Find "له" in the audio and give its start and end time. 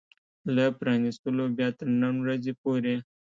0.55-0.65